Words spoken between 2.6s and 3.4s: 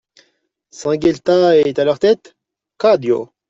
CADIO.